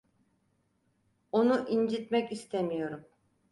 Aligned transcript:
Onu 1.31 1.65
incitmek 1.69 2.31
istemiyorum. 2.31 3.05